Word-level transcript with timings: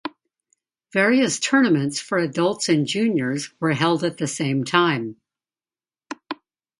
Various 0.93 1.39
tournaments 1.39 1.99
for 1.99 2.17
adults 2.17 2.69
and 2.69 2.87
juniors 2.87 3.53
were 3.59 3.73
held 3.73 4.03
at 4.03 4.17
the 4.17 4.25
same 4.25 4.63
time. 4.63 5.17